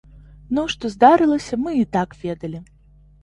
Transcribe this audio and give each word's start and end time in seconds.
Ну 0.57 0.61
што 0.73 0.89
здарылася, 0.93 1.59
мы 1.65 1.75
і 1.81 1.83
так 1.97 2.17
ведалі. 2.23 2.63